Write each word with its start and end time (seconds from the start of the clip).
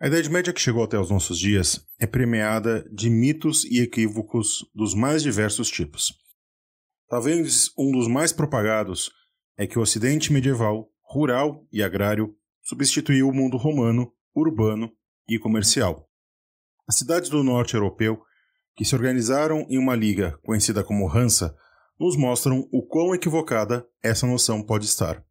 A 0.00 0.06
Idade 0.06 0.30
Média 0.30 0.52
que 0.52 0.60
chegou 0.60 0.84
até 0.84 0.96
os 0.96 1.10
nossos 1.10 1.36
dias 1.36 1.84
é 1.98 2.06
premiada 2.06 2.88
de 2.92 3.10
mitos 3.10 3.64
e 3.64 3.80
equívocos 3.80 4.64
dos 4.72 4.94
mais 4.94 5.24
diversos 5.24 5.68
tipos. 5.68 6.14
Talvez 7.08 7.72
um 7.76 7.90
dos 7.90 8.06
mais 8.06 8.32
propagados 8.32 9.10
é 9.56 9.66
que 9.66 9.76
o 9.76 9.82
Ocidente 9.82 10.32
medieval, 10.32 10.88
rural 11.02 11.66
e 11.72 11.82
agrário, 11.82 12.32
substituiu 12.62 13.28
o 13.28 13.34
mundo 13.34 13.56
romano, 13.56 14.12
urbano 14.32 14.88
e 15.28 15.36
comercial. 15.36 16.08
As 16.86 16.96
cidades 16.96 17.28
do 17.28 17.42
norte 17.42 17.74
europeu, 17.74 18.22
que 18.76 18.84
se 18.84 18.94
organizaram 18.94 19.66
em 19.68 19.78
uma 19.78 19.96
liga 19.96 20.38
conhecida 20.44 20.84
como 20.84 21.10
Hansa, 21.10 21.56
nos 21.98 22.16
mostram 22.16 22.68
o 22.70 22.86
quão 22.86 23.16
equivocada 23.16 23.84
essa 24.00 24.28
noção 24.28 24.62
pode 24.62 24.84
estar. 24.84 25.24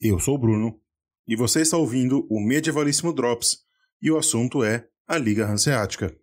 Eu 0.00 0.20
sou 0.20 0.36
o 0.36 0.38
Bruno 0.38 0.80
e 1.26 1.34
você 1.34 1.62
está 1.62 1.76
ouvindo 1.76 2.24
o 2.30 2.40
Medievalíssimo 2.40 3.12
Drops 3.12 3.66
e 4.00 4.10
o 4.10 4.18
assunto 4.18 4.62
é 4.64 4.86
a 5.06 5.16
Liga 5.18 5.46
Hanseática. 5.46 6.14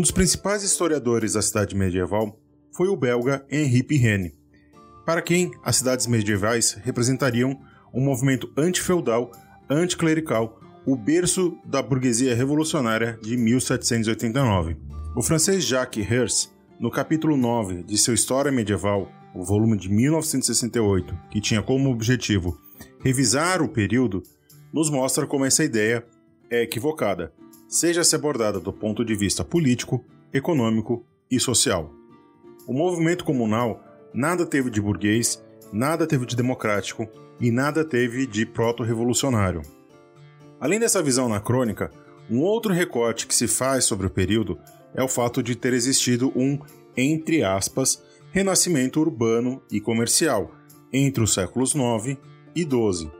Um 0.00 0.02
dos 0.02 0.12
principais 0.12 0.62
historiadores 0.62 1.34
da 1.34 1.42
cidade 1.42 1.76
medieval 1.76 2.40
foi 2.74 2.88
o 2.88 2.96
belga 2.96 3.44
Henri 3.50 3.82
Pirenne, 3.82 4.34
para 5.04 5.20
quem 5.20 5.50
as 5.62 5.76
cidades 5.76 6.06
medievais 6.06 6.72
representariam 6.82 7.60
um 7.92 8.00
movimento 8.00 8.50
antifeudal, 8.56 9.30
anticlerical, 9.68 10.58
o 10.86 10.96
berço 10.96 11.54
da 11.66 11.82
burguesia 11.82 12.34
revolucionária 12.34 13.18
de 13.22 13.36
1789. 13.36 14.78
O 15.14 15.22
francês 15.22 15.66
Jacques 15.66 16.10
Hers, 16.10 16.50
no 16.78 16.90
capítulo 16.90 17.36
9 17.36 17.82
de 17.82 17.98
seu 17.98 18.14
História 18.14 18.50
Medieval, 18.50 19.12
o 19.34 19.44
volume 19.44 19.76
de 19.76 19.90
1968, 19.90 21.14
que 21.30 21.42
tinha 21.42 21.60
como 21.60 21.90
objetivo 21.90 22.58
revisar 23.04 23.60
o 23.60 23.68
período, 23.68 24.22
nos 24.72 24.88
mostra 24.88 25.26
como 25.26 25.44
essa 25.44 25.62
ideia 25.62 26.06
é 26.48 26.62
equivocada 26.62 27.34
seja 27.70 28.02
se 28.02 28.16
abordada 28.16 28.58
do 28.58 28.72
ponto 28.72 29.04
de 29.04 29.14
vista 29.14 29.44
político, 29.44 30.04
econômico 30.32 31.06
e 31.30 31.38
social. 31.38 31.94
O 32.66 32.72
movimento 32.72 33.24
comunal 33.24 33.80
nada 34.12 34.44
teve 34.44 34.68
de 34.70 34.80
burguês, 34.80 35.40
nada 35.72 36.04
teve 36.04 36.26
de 36.26 36.34
democrático 36.34 37.08
e 37.40 37.52
nada 37.52 37.84
teve 37.84 38.26
de 38.26 38.44
proto-revolucionário. 38.44 39.62
Além 40.60 40.80
dessa 40.80 41.00
visão 41.00 41.26
anacrônica, 41.26 41.92
um 42.28 42.40
outro 42.40 42.74
recorte 42.74 43.26
que 43.26 43.34
se 43.34 43.46
faz 43.46 43.84
sobre 43.84 44.08
o 44.08 44.10
período 44.10 44.58
é 44.92 45.02
o 45.02 45.08
fato 45.08 45.40
de 45.40 45.54
ter 45.54 45.72
existido 45.72 46.32
um, 46.34 46.58
entre 46.96 47.44
aspas, 47.44 48.02
renascimento 48.32 49.00
urbano 49.00 49.62
e 49.70 49.80
comercial 49.80 50.52
entre 50.92 51.22
os 51.22 51.32
séculos 51.32 51.72
9 51.72 52.18
e 52.54 52.64
12. 52.64 53.10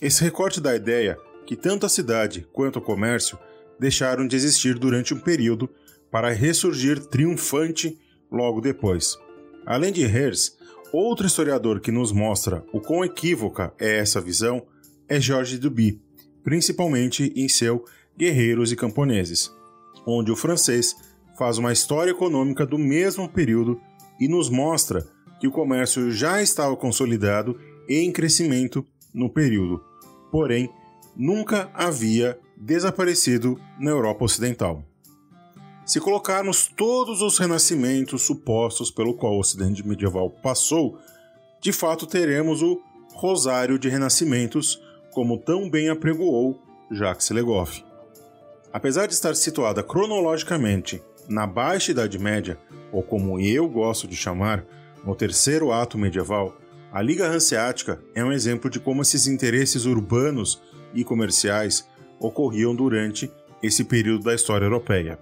Esse 0.00 0.24
recorte 0.24 0.62
dá 0.62 0.70
a 0.70 0.76
ideia 0.76 1.18
que 1.46 1.54
tanto 1.54 1.84
a 1.84 1.88
cidade 1.88 2.46
quanto 2.52 2.78
o 2.78 2.82
comércio 2.82 3.38
deixaram 3.82 4.28
de 4.28 4.36
existir 4.36 4.78
durante 4.78 5.12
um 5.12 5.18
período 5.18 5.68
para 6.08 6.30
ressurgir 6.30 7.00
triunfante 7.06 7.98
logo 8.30 8.60
depois. 8.60 9.18
Além 9.66 9.92
de 9.92 10.06
Hertz, 10.06 10.56
outro 10.92 11.26
historiador 11.26 11.80
que 11.80 11.90
nos 11.90 12.12
mostra 12.12 12.64
o 12.72 12.80
quão 12.80 13.04
equívoca 13.04 13.74
é 13.80 13.98
essa 13.98 14.20
visão 14.20 14.64
é 15.08 15.20
Georges 15.20 15.58
Duby, 15.58 16.00
principalmente 16.44 17.32
em 17.34 17.48
seu 17.48 17.84
Guerreiros 18.16 18.70
e 18.70 18.76
Camponeses, 18.76 19.50
onde 20.06 20.30
o 20.30 20.36
francês 20.36 20.94
faz 21.36 21.58
uma 21.58 21.72
história 21.72 22.12
econômica 22.12 22.64
do 22.64 22.78
mesmo 22.78 23.28
período 23.28 23.80
e 24.20 24.28
nos 24.28 24.48
mostra 24.48 25.04
que 25.40 25.48
o 25.48 25.52
comércio 25.52 26.08
já 26.12 26.40
estava 26.40 26.76
consolidado 26.76 27.58
e 27.88 27.96
em 27.96 28.12
crescimento 28.12 28.86
no 29.12 29.28
período, 29.28 29.82
porém 30.30 30.70
nunca 31.16 31.68
havia 31.74 32.38
desaparecido 32.64 33.60
na 33.76 33.90
Europa 33.90 34.24
Ocidental. 34.24 34.84
Se 35.84 35.98
colocarmos 35.98 36.68
todos 36.68 37.20
os 37.20 37.36
renascimentos 37.36 38.22
supostos 38.22 38.88
pelo 38.88 39.14
qual 39.14 39.34
o 39.34 39.40
Ocidente 39.40 39.84
medieval 39.84 40.30
passou, 40.30 40.96
de 41.60 41.72
fato 41.72 42.06
teremos 42.06 42.62
o 42.62 42.80
Rosário 43.14 43.80
de 43.80 43.88
Renascimentos, 43.88 44.80
como 45.10 45.38
tão 45.38 45.68
bem 45.68 45.88
apregoou 45.88 46.62
Jacques 46.88 47.30
Legoff. 47.30 47.84
Apesar 48.72 49.06
de 49.06 49.14
estar 49.14 49.34
situada 49.34 49.82
cronologicamente 49.82 51.02
na 51.28 51.48
Baixa 51.48 51.90
Idade 51.90 52.16
Média, 52.16 52.56
ou 52.92 53.02
como 53.02 53.40
eu 53.40 53.68
gosto 53.68 54.06
de 54.06 54.14
chamar, 54.14 54.64
no 55.04 55.16
terceiro 55.16 55.72
ato 55.72 55.98
medieval, 55.98 56.56
a 56.92 57.02
Liga 57.02 57.26
Hanseática 57.26 58.00
é 58.14 58.24
um 58.24 58.30
exemplo 58.30 58.70
de 58.70 58.78
como 58.78 59.02
esses 59.02 59.26
interesses 59.26 59.84
urbanos 59.84 60.62
e 60.94 61.02
comerciais 61.02 61.90
ocorriam 62.22 62.74
durante 62.74 63.30
esse 63.62 63.84
período 63.84 64.24
da 64.24 64.34
história 64.34 64.64
europeia. 64.64 65.18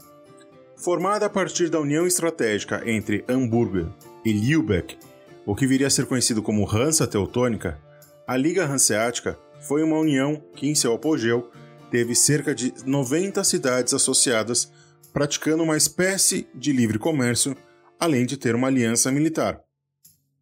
Formada 0.77 1.27
a 1.27 1.31
partir 1.31 1.69
da 1.69 1.81
união 1.81 2.07
estratégica 2.07 2.83
entre 2.89 3.25
Hamburgo 3.29 3.93
e 4.25 4.33
Lübeck, 4.33 4.97
o 5.45 5.55
que 5.55 5.67
viria 5.67 5.87
a 5.87 5.91
ser 5.91 6.07
conhecido 6.07 6.43
como 6.43 6.69
Hansa 6.69 7.07
Teutônica, 7.07 7.79
a 8.27 8.37
Liga 8.37 8.65
Hanseática 8.65 9.39
foi 9.61 9.83
uma 9.83 9.99
união 9.99 10.43
que, 10.55 10.69
em 10.69 10.75
seu 10.75 10.95
apogeu, 10.95 11.51
teve 11.91 12.15
cerca 12.15 12.55
de 12.55 12.73
90 12.87 13.43
cidades 13.45 13.93
associadas, 13.93 14.73
praticando 15.13 15.63
uma 15.63 15.77
espécie 15.77 16.47
de 16.55 16.73
livre 16.73 16.99
comércio, 16.99 17.57
além 17.99 18.25
de 18.25 18.37
ter 18.37 18.55
uma 18.55 18.69
aliança 18.69 19.11
militar. 19.11 19.61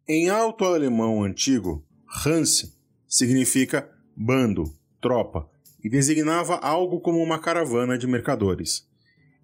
Em 0.07 0.29
alto 0.29 0.65
alemão 0.65 1.23
antigo, 1.23 1.83
Hans 2.25 2.73
significa 3.07 3.89
bando, 4.15 4.63
tropa, 5.01 5.49
e 5.83 5.89
designava 5.89 6.55
algo 6.57 6.99
como 6.99 7.21
uma 7.21 7.39
caravana 7.39 7.97
de 7.97 8.07
mercadores. 8.07 8.87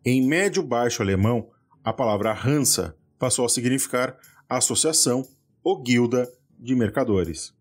Em 0.03 0.25
médio-baixo 0.25 1.01
alemão, 1.01 1.49
a 1.83 1.93
palavra 1.93 2.33
Hansa 2.33 2.95
passou 3.17 3.45
a 3.45 3.49
significar 3.49 4.17
associação 4.49 5.23
ou 5.63 5.81
guilda 5.81 6.29
de 6.59 6.75
mercadores. 6.75 7.53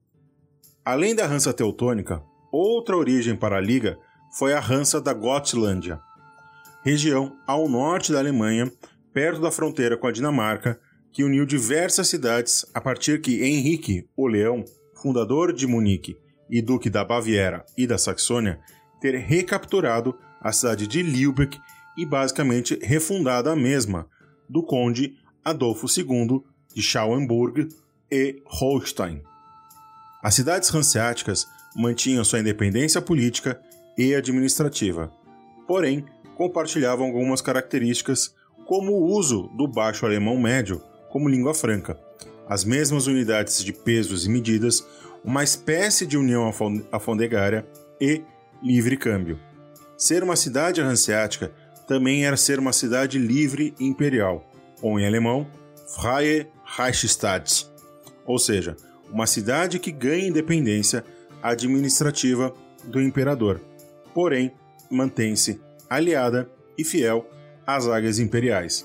Além 0.84 1.14
da 1.14 1.26
Hansa 1.26 1.52
teutônica, 1.52 2.22
outra 2.52 2.96
origem 2.96 3.36
para 3.36 3.56
a 3.56 3.60
liga 3.60 3.98
foi 4.36 4.52
a 4.52 4.60
Hansa 4.60 5.00
da 5.00 5.14
Gotlândia, 5.14 6.00
região 6.84 7.36
ao 7.46 7.68
norte 7.68 8.12
da 8.12 8.18
Alemanha, 8.18 8.70
perto 9.12 9.40
da 9.40 9.50
fronteira 9.50 9.96
com 9.96 10.06
a 10.06 10.12
Dinamarca, 10.12 10.78
que 11.12 11.24
uniu 11.24 11.46
diversas 11.46 12.08
cidades 12.08 12.66
a 12.74 12.80
partir 12.80 13.20
que 13.20 13.42
Henrique, 13.44 14.08
o 14.16 14.26
Leão, 14.26 14.64
fundador 14.94 15.52
de 15.52 15.66
Munique 15.66 16.16
e 16.48 16.60
Duque 16.62 16.90
da 16.90 17.04
Baviera 17.04 17.64
e 17.76 17.86
da 17.86 17.98
Saxônia 17.98 18.60
ter 19.00 19.16
recapturado 19.16 20.16
a 20.40 20.52
cidade 20.52 20.86
de 20.86 21.02
Lübeck 21.02 21.58
e 21.96 22.04
basicamente 22.04 22.78
refundado 22.82 23.50
a 23.50 23.56
mesma, 23.56 24.06
do 24.48 24.62
conde 24.62 25.16
Adolfo 25.44 25.86
II 25.86 26.42
de 26.74 26.82
Schauenburg 26.82 27.68
e 28.10 28.42
Holstein. 28.46 29.22
As 30.22 30.34
cidades 30.34 30.74
hanseáticas 30.74 31.46
mantinham 31.76 32.24
sua 32.24 32.40
independência 32.40 33.00
política 33.00 33.60
e 33.96 34.14
administrativa, 34.14 35.12
porém 35.66 36.04
compartilhavam 36.36 37.06
algumas 37.06 37.40
características, 37.40 38.34
como 38.66 38.92
o 38.92 39.12
uso 39.12 39.50
do 39.56 39.68
baixo 39.68 40.06
alemão 40.06 40.38
médio 40.38 40.82
como 41.10 41.28
língua 41.28 41.54
franca, 41.54 41.98
as 42.48 42.64
mesmas 42.64 43.06
unidades 43.06 43.62
de 43.62 43.72
pesos 43.72 44.26
e 44.26 44.30
medidas, 44.30 44.84
uma 45.24 45.42
espécie 45.42 46.06
de 46.06 46.18
união 46.18 46.52
alfandegária 46.92 47.66
e 47.98 48.22
livre 48.62 48.96
câmbio. 48.96 49.40
Ser 49.96 50.22
uma 50.22 50.36
cidade 50.36 50.82
hanseática 50.82 51.50
também 51.88 52.26
era 52.26 52.36
ser 52.36 52.58
uma 52.58 52.72
cidade 52.72 53.18
livre 53.18 53.74
imperial, 53.80 54.46
ou 54.82 55.00
em 55.00 55.06
alemão, 55.06 55.46
Freie 55.86 56.46
Reichsstadt, 56.64 57.66
ou 58.26 58.38
seja, 58.38 58.76
uma 59.10 59.26
cidade 59.26 59.78
que 59.78 59.90
ganha 59.90 60.26
independência 60.26 61.04
administrativa 61.42 62.54
do 62.84 63.00
imperador, 63.00 63.60
porém 64.12 64.52
mantém-se 64.90 65.60
aliada 65.88 66.50
e 66.76 66.84
fiel 66.84 67.26
às 67.66 67.86
águias 67.86 68.18
imperiais. 68.18 68.84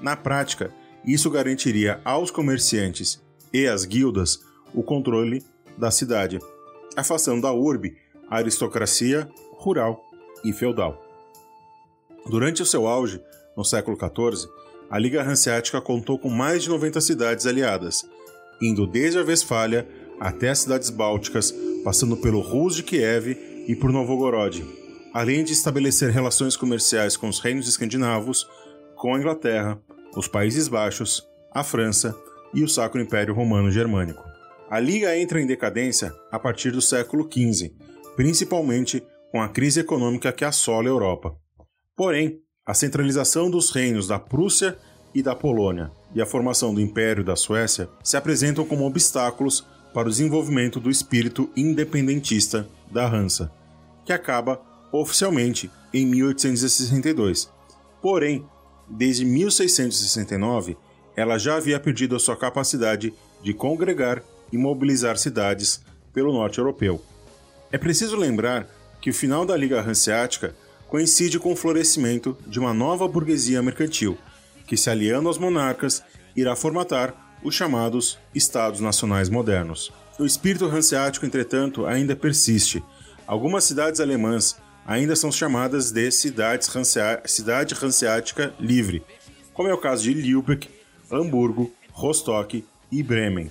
Na 0.00 0.16
prática, 0.16 0.72
isso 1.04 1.30
garantiria 1.30 2.00
aos 2.04 2.30
comerciantes 2.30 3.22
e 3.52 3.66
às 3.66 3.84
guildas 3.84 4.40
o 4.72 4.82
controle 4.82 5.42
da 5.76 5.90
cidade, 5.90 6.38
afastando 6.96 7.42
da 7.42 7.52
urbe 7.52 7.96
aristocracia, 8.30 9.28
rural 9.52 10.02
e 10.44 10.52
feudal. 10.52 11.02
Durante 12.26 12.62
o 12.62 12.66
seu 12.66 12.86
auge, 12.86 13.20
no 13.56 13.64
século 13.64 13.96
XIV, 13.96 14.48
a 14.90 14.98
Liga 14.98 15.22
Hanseática 15.22 15.80
contou 15.80 16.18
com 16.18 16.30
mais 16.30 16.62
de 16.62 16.68
90 16.68 17.00
cidades 17.00 17.46
aliadas, 17.46 18.08
indo 18.60 18.86
desde 18.86 19.18
a 19.18 19.22
Westfália 19.22 19.86
até 20.20 20.50
as 20.50 20.60
cidades 20.60 20.90
bálticas, 20.90 21.54
passando 21.84 22.16
pelo 22.16 22.40
Rus 22.40 22.76
de 22.76 22.82
Kiev 22.82 23.36
e 23.66 23.74
por 23.74 23.92
Novgorod, 23.92 24.64
além 25.12 25.44
de 25.44 25.52
estabelecer 25.52 26.10
relações 26.10 26.56
comerciais 26.56 27.16
com 27.16 27.28
os 27.28 27.40
reinos 27.40 27.68
escandinavos, 27.68 28.48
com 28.96 29.14
a 29.14 29.18
Inglaterra, 29.18 29.78
os 30.16 30.28
Países 30.28 30.68
Baixos, 30.68 31.26
a 31.52 31.62
França 31.62 32.16
e 32.52 32.62
o 32.62 32.68
Sacro 32.68 33.00
Império 33.00 33.34
Romano 33.34 33.70
Germânico. 33.70 34.33
A 34.74 34.80
Liga 34.80 35.16
entra 35.16 35.40
em 35.40 35.46
decadência 35.46 36.12
a 36.32 36.36
partir 36.36 36.72
do 36.72 36.82
século 36.82 37.30
XV, 37.32 37.72
principalmente 38.16 39.06
com 39.30 39.40
a 39.40 39.48
crise 39.48 39.78
econômica 39.78 40.32
que 40.32 40.44
assola 40.44 40.88
a 40.88 40.90
Europa. 40.90 41.32
Porém, 41.94 42.40
a 42.66 42.74
centralização 42.74 43.48
dos 43.48 43.70
reinos 43.70 44.08
da 44.08 44.18
Prússia 44.18 44.76
e 45.14 45.22
da 45.22 45.32
Polônia 45.32 45.92
e 46.12 46.20
a 46.20 46.26
formação 46.26 46.74
do 46.74 46.80
Império 46.80 47.22
da 47.22 47.36
Suécia 47.36 47.88
se 48.02 48.16
apresentam 48.16 48.66
como 48.66 48.84
obstáculos 48.84 49.64
para 49.92 50.08
o 50.08 50.10
desenvolvimento 50.10 50.80
do 50.80 50.90
espírito 50.90 51.48
independentista 51.56 52.68
da 52.90 53.06
Hansa, 53.06 53.52
que 54.04 54.12
acaba 54.12 54.60
oficialmente 54.90 55.70
em 55.92 56.04
1862. 56.04 57.48
Porém, 58.02 58.44
desde 58.90 59.24
1669, 59.24 60.76
ela 61.16 61.38
já 61.38 61.58
havia 61.58 61.78
perdido 61.78 62.16
a 62.16 62.18
sua 62.18 62.36
capacidade 62.36 63.14
de 63.40 63.54
congregar 63.54 64.20
e 64.52 64.58
mobilizar 64.58 65.16
cidades 65.16 65.82
pelo 66.12 66.32
norte 66.32 66.58
europeu. 66.58 67.02
É 67.72 67.78
preciso 67.78 68.16
lembrar 68.16 68.68
que 69.00 69.10
o 69.10 69.14
final 69.14 69.44
da 69.44 69.56
Liga 69.56 69.80
Hanseática 69.80 70.54
coincide 70.88 71.38
com 71.38 71.52
o 71.52 71.56
florescimento 71.56 72.36
de 72.46 72.60
uma 72.60 72.72
nova 72.72 73.08
burguesia 73.08 73.60
mercantil, 73.62 74.16
que, 74.66 74.76
se 74.76 74.88
aliando 74.88 75.28
aos 75.28 75.38
monarcas, 75.38 76.02
irá 76.36 76.54
formatar 76.54 77.36
os 77.42 77.54
chamados 77.54 78.18
Estados 78.34 78.80
Nacionais 78.80 79.28
Modernos. 79.28 79.92
O 80.18 80.24
espírito 80.24 80.66
hanseático, 80.66 81.26
entretanto, 81.26 81.84
ainda 81.84 82.14
persiste. 82.14 82.82
Algumas 83.26 83.64
cidades 83.64 84.00
alemãs 84.00 84.56
ainda 84.86 85.16
são 85.16 85.32
chamadas 85.32 85.90
de 85.90 86.10
cidades 86.10 86.70
cidade 87.24 87.74
hanseática 87.74 88.54
livre, 88.60 89.02
como 89.52 89.68
é 89.68 89.74
o 89.74 89.78
caso 89.78 90.04
de 90.04 90.14
Lübeck, 90.14 90.68
Hamburgo, 91.10 91.72
Rostock 91.90 92.64
e 92.90 93.02
Bremen. 93.02 93.50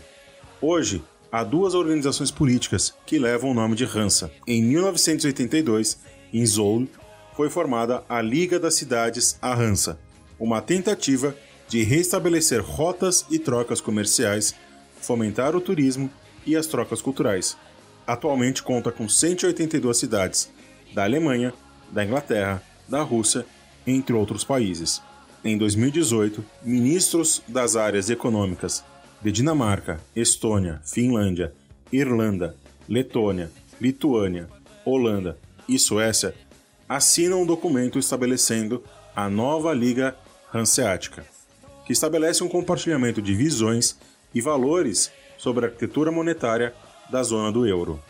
Hoje, 0.65 1.03
há 1.29 1.43
duas 1.43 1.73
organizações 1.73 2.31
políticas 2.31 2.93
que 3.05 3.19
levam 3.19 3.51
o 3.51 3.53
nome 3.53 3.75
de 3.75 3.83
Hansa. 3.83 4.31
Em 4.47 4.63
1982, 4.63 5.99
em 6.31 6.45
Zoll, 6.45 6.87
foi 7.35 7.49
formada 7.49 8.01
a 8.07 8.21
Liga 8.21 8.57
das 8.57 8.75
Cidades 8.75 9.37
a 9.41 9.53
Hansa, 9.53 9.99
uma 10.39 10.61
tentativa 10.61 11.35
de 11.67 11.83
restabelecer 11.83 12.61
rotas 12.61 13.25
e 13.29 13.37
trocas 13.37 13.81
comerciais, 13.81 14.55
fomentar 15.01 15.53
o 15.53 15.59
turismo 15.59 16.09
e 16.45 16.55
as 16.55 16.65
trocas 16.65 17.01
culturais. 17.01 17.57
Atualmente 18.07 18.63
conta 18.63 18.89
com 18.89 19.09
182 19.09 19.97
cidades, 19.97 20.49
da 20.93 21.03
Alemanha, 21.03 21.53
da 21.91 22.05
Inglaterra, 22.05 22.63
da 22.87 23.01
Rússia, 23.01 23.45
entre 23.85 24.15
outros 24.15 24.45
países. 24.45 25.01
Em 25.43 25.57
2018, 25.57 26.41
ministros 26.63 27.43
das 27.49 27.75
áreas 27.75 28.09
econômicas 28.09 28.81
de 29.23 29.31
Dinamarca, 29.31 30.01
Estônia, 30.13 30.81
Finlândia, 30.83 31.53
Irlanda, 31.91 32.57
Letônia, 32.89 33.49
Lituânia, 33.79 34.49
Holanda 34.85 35.37
e 35.67 35.79
Suécia 35.79 36.35
assinam 36.89 37.41
um 37.41 37.45
documento 37.45 37.97
estabelecendo 37.97 38.83
a 39.15 39.29
nova 39.29 39.73
Liga 39.73 40.15
Hanseática, 40.53 41.25
que 41.85 41.93
estabelece 41.93 42.43
um 42.43 42.49
compartilhamento 42.49 43.21
de 43.21 43.33
visões 43.33 43.97
e 44.35 44.41
valores 44.41 45.09
sobre 45.37 45.65
a 45.65 45.67
arquitetura 45.69 46.11
monetária 46.11 46.73
da 47.09 47.23
zona 47.23 47.51
do 47.51 47.65
euro. 47.65 48.01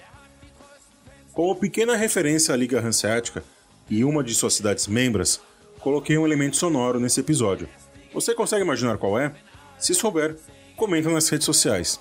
Como 1.31 1.56
pequena 1.56 1.95
referência 1.95 2.54
à 2.54 2.57
Liga 2.57 2.80
Hanseática 2.80 3.44
e 3.88 4.04
uma 4.04 4.24
de 4.24 4.33
suas 4.33 4.56
cidades 4.56 4.88
membros, 4.88 5.39
coloquei 5.80 6.18
um 6.18 6.25
elemento 6.25 6.56
sonoro 6.56 7.00
nesse 7.00 7.19
episódio. 7.19 7.69
Você 8.13 8.33
consegue 8.33 8.63
imaginar 8.63 8.98
qual 8.98 9.19
é? 9.19 9.33
Se 9.77 9.94
souber, 9.94 10.38
comenta 10.83 11.09
nas 11.09 11.30
redes 11.30 11.45
sociais. 11.45 11.97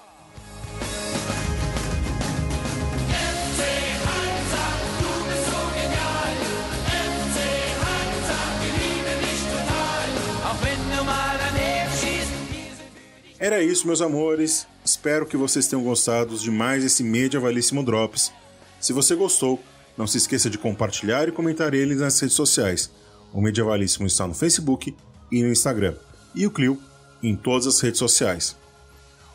Era 13.38 13.62
isso, 13.62 13.86
meus 13.86 14.00
amores. 14.02 14.66
Espero 14.84 15.26
que 15.26 15.36
vocês 15.36 15.68
tenham 15.68 15.84
gostado 15.84 16.36
de 16.36 16.50
mais 16.50 16.84
esse 16.84 17.04
Medievalíssimo 17.04 17.84
Drops. 17.84 18.32
Se 18.80 18.92
você 18.92 19.14
gostou, 19.14 19.62
não 19.96 20.08
se 20.08 20.18
esqueça 20.18 20.50
de 20.50 20.58
compartilhar 20.58 21.28
e 21.28 21.32
comentar 21.32 21.72
ele 21.72 21.94
nas 21.94 22.18
redes 22.18 22.34
sociais. 22.34 22.90
O 23.32 23.40
Medievalíssimo 23.40 24.08
está 24.08 24.26
no 24.26 24.34
Facebook 24.34 24.92
e 25.30 25.40
no 25.40 25.52
Instagram, 25.52 25.94
e 26.34 26.48
o 26.48 26.50
Clio 26.50 26.82
em 27.22 27.36
todas 27.36 27.68
as 27.68 27.80
redes 27.80 28.00
sociais. 28.00 28.60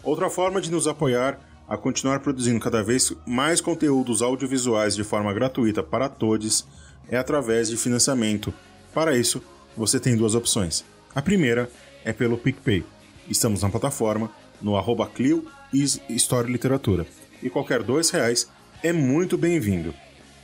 Outra 0.03 0.29
forma 0.29 0.61
de 0.61 0.71
nos 0.71 0.87
apoiar 0.87 1.39
a 1.67 1.75
continuar 1.75 2.21
produzindo 2.21 2.59
cada 2.59 2.81
vez 2.81 3.13
mais 3.25 3.59
conteúdos 3.59 4.21
audiovisuais 4.21 4.95
de 4.95 5.03
forma 5.03 5.33
gratuita 5.33 5.83
para 5.83 6.07
todos 6.07 6.65
é 7.09 7.17
através 7.17 7.69
de 7.69 7.77
financiamento. 7.77 8.53
Para 8.93 9.17
isso, 9.17 9.41
você 9.75 9.99
tem 9.99 10.15
duas 10.15 10.33
opções. 10.33 10.85
A 11.13 11.21
primeira 11.21 11.69
é 12.05 12.13
pelo 12.13 12.37
PicPay 12.37 12.85
Estamos 13.29 13.61
na 13.61 13.69
plataforma, 13.69 14.31
no 14.61 14.77
arroba 14.77 15.05
Clio 15.05 15.45
e 15.73 15.83
História 15.83 16.47
e 16.47 16.51
Literatura. 16.51 17.05
E 17.43 17.49
qualquer 17.49 17.83
dois 17.83 18.09
reais 18.09 18.49
é 18.81 18.93
muito 18.93 19.37
bem-vindo. 19.37 19.93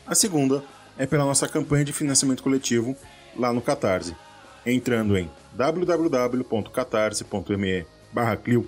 A 0.05 0.13
segunda 0.13 0.61
é 0.97 1.05
pela 1.05 1.23
nossa 1.23 1.47
campanha 1.47 1.85
de 1.85 1.94
financiamento 1.94 2.44
coletivo 2.44 2.94
lá 3.38 3.53
no 3.53 3.61
Catarse. 3.61 4.13
Entrando 4.65 5.17
em 5.17 5.31
www.catarse.me 5.53 7.85
Clio, 8.44 8.67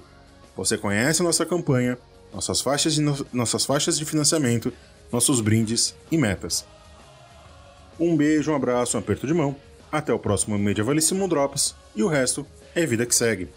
você 0.56 0.78
conhece 0.78 1.24
nossa 1.24 1.46
campanha, 1.46 1.98
nossas 2.34 2.62
faixas, 2.62 2.94
de 2.96 3.02
no... 3.02 3.26
nossas 3.34 3.66
faixas 3.66 3.98
de 3.98 4.06
financiamento, 4.06 4.72
nossos 5.12 5.42
brindes 5.42 5.96
e 6.12 6.18
metas. 6.18 6.66
Um 8.00 8.16
beijo, 8.16 8.52
um 8.52 8.56
abraço, 8.56 8.98
um 8.98 9.00
aperto 9.00 9.26
de 9.26 9.34
mão. 9.34 9.56
Até 9.92 10.14
o 10.14 10.20
próximo 10.20 10.58
Medievalíssimo 10.58 11.28
Drops 11.28 11.76
e 11.96 12.04
o 12.04 12.08
resto 12.08 12.46
é 12.74 12.86
vida 12.86 13.06
que 13.06 13.16
segue. 13.16 13.50